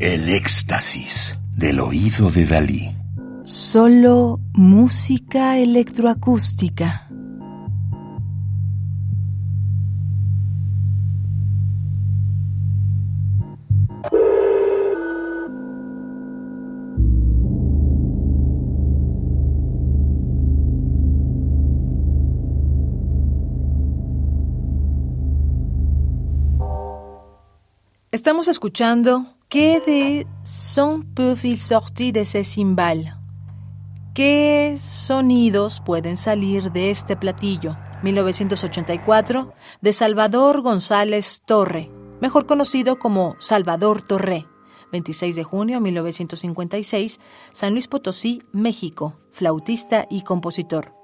El 0.00 0.30
éxtasis 0.30 1.36
del 1.54 1.78
oído 1.78 2.30
de 2.30 2.46
Dalí. 2.46 2.96
Solo 3.44 4.40
música 4.54 5.58
electroacústica. 5.58 7.06
Estamos 28.10 28.48
escuchando 28.48 29.26
¿Qué 29.50 29.80
de 29.84 30.28
son 30.44 31.02
peuvent-ils 31.02 31.60
sortir 31.60 32.12
de 32.12 32.24
ces 32.24 32.46
cymbales? 32.46 33.14
¿Qué 34.14 34.76
sonidos 34.78 35.82
pueden 35.84 36.16
salir 36.16 36.70
de 36.70 36.90
este 36.90 37.16
platillo? 37.16 37.76
1984, 38.04 39.52
de 39.80 39.92
Salvador 39.92 40.60
González 40.60 41.42
Torre, 41.44 41.90
mejor 42.20 42.46
conocido 42.46 43.00
como 43.00 43.34
Salvador 43.40 44.02
Torre. 44.02 44.46
26 44.92 45.34
de 45.34 45.42
junio 45.42 45.80
1956, 45.80 47.18
San 47.50 47.72
Luis 47.72 47.88
Potosí, 47.88 48.44
México, 48.52 49.18
flautista 49.32 50.06
y 50.08 50.22
compositor 50.22 50.99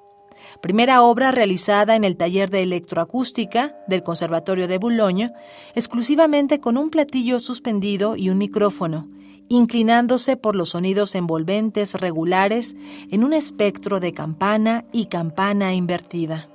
primera 0.61 1.03
obra 1.03 1.31
realizada 1.31 1.97
en 1.97 2.05
el 2.05 2.17
taller 2.17 2.51
de 2.51 2.63
electroacústica 2.63 3.71
del 3.87 4.03
Conservatorio 4.03 4.69
de 4.69 4.79
Boulogne, 4.79 5.33
exclusivamente 5.75 6.61
con 6.61 6.77
un 6.77 6.91
platillo 6.91 7.41
suspendido 7.41 8.17
y 8.17 8.31
un 8.31 8.39
micrófono, 8.39 9.09
inclinándose 9.49 10.37
por 10.37 10.57
los 10.57 10.71
sonidos 10.71 11.15
envolventes 11.15 11.95
regulares 11.95 12.77
en 13.11 13.25
un 13.25 13.33
espectro 13.33 14.01
de 14.01 14.13
campana 14.13 14.85
y 14.93 15.07
campana 15.07 15.75
invertida. 15.75 16.49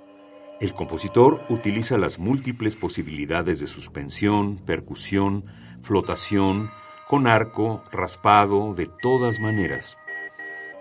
El 0.59 0.73
compositor 0.73 1.41
utiliza 1.49 1.97
las 1.97 2.19
múltiples 2.19 2.75
posibilidades 2.75 3.59
de 3.59 3.67
suspensión, 3.67 4.57
percusión, 4.57 5.45
flotación, 5.81 6.69
con 7.07 7.27
arco, 7.27 7.83
raspado, 7.91 8.73
de 8.75 8.87
todas 9.01 9.39
maneras 9.39 9.97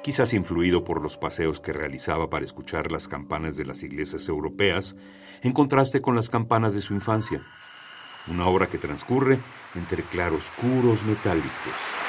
quizás 0.02 0.32
influido 0.32 0.84
por 0.84 1.02
los 1.02 1.16
paseos 1.16 1.60
que 1.60 1.72
realizaba 1.72 2.30
para 2.30 2.44
escuchar 2.44 2.90
las 2.90 3.08
campanas 3.08 3.56
de 3.56 3.66
las 3.66 3.82
iglesias 3.82 4.28
europeas, 4.28 4.96
en 5.42 5.52
contraste 5.52 6.00
con 6.00 6.14
las 6.16 6.30
campanas 6.30 6.74
de 6.74 6.80
su 6.80 6.94
infancia. 6.94 7.42
Una 8.26 8.46
obra 8.46 8.66
que 8.66 8.78
transcurre 8.78 9.38
entre 9.74 10.02
claroscuros 10.02 11.04
metálicos. 11.04 11.99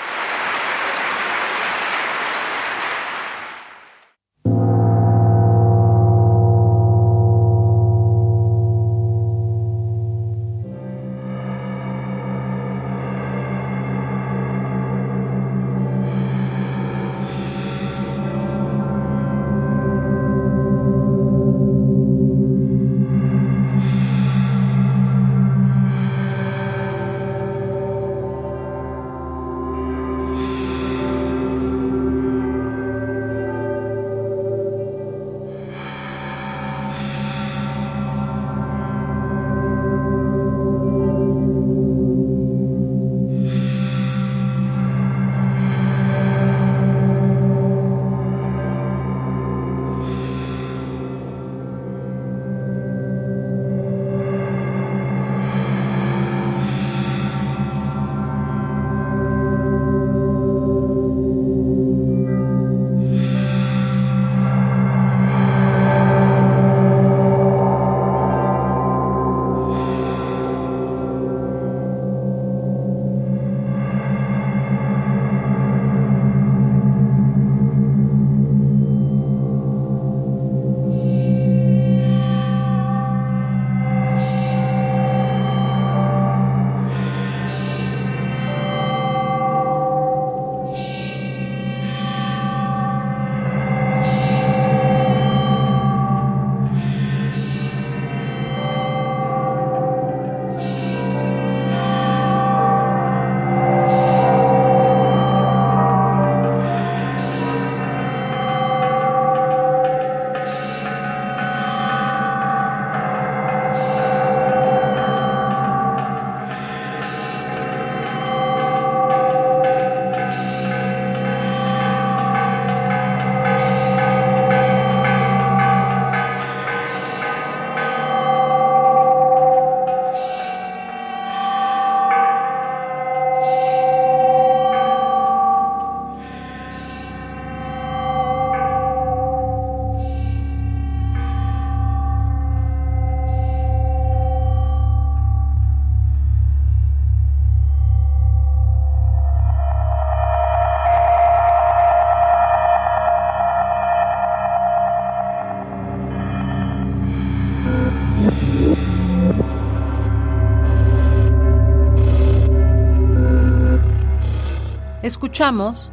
Escuchamos 165.04 165.92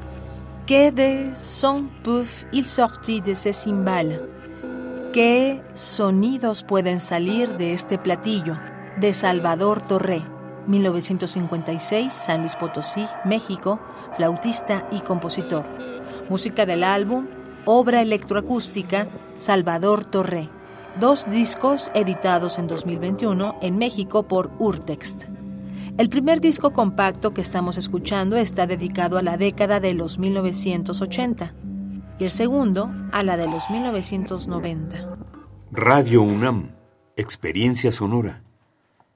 Que 0.66 0.92
de 0.92 1.34
son 1.34 1.88
peuvent-ils 2.04 2.66
sortir 2.66 3.22
de 3.22 3.34
ces 3.34 3.56
cymbales? 3.56 4.20
¿Qué 5.12 5.62
sonidos 5.72 6.62
pueden 6.62 7.00
salir 7.00 7.56
de 7.56 7.72
este 7.72 7.96
platillo? 7.96 8.54
De 9.00 9.14
Salvador 9.14 9.80
Torre, 9.80 10.22
1956, 10.66 12.12
San 12.12 12.40
Luis 12.40 12.56
Potosí, 12.56 13.06
México, 13.24 13.80
flautista 14.12 14.86
y 14.92 15.00
compositor. 15.00 15.64
Música 16.28 16.66
del 16.66 16.84
álbum 16.84 17.26
Obra 17.64 18.02
electroacústica 18.02 19.08
Salvador 19.34 20.04
Torre. 20.04 20.48
Dos 21.00 21.30
discos 21.30 21.92
editados 21.94 22.58
en 22.58 22.66
2021 22.66 23.54
en 23.62 23.78
México 23.78 24.24
por 24.24 24.50
Urtext. 24.58 25.26
El 25.96 26.08
primer 26.08 26.40
disco 26.40 26.72
compacto 26.72 27.32
que 27.32 27.40
estamos 27.40 27.76
escuchando 27.76 28.36
está 28.36 28.66
dedicado 28.66 29.16
a 29.16 29.22
la 29.22 29.36
década 29.36 29.78
de 29.78 29.94
los 29.94 30.18
1980 30.18 31.54
y 32.18 32.24
el 32.24 32.30
segundo 32.32 32.92
a 33.12 33.22
la 33.22 33.36
de 33.36 33.46
los 33.46 33.70
1990. 33.70 35.18
Radio 35.70 36.22
UNAM, 36.22 36.72
Experiencia 37.16 37.92
Sonora. 37.92 38.42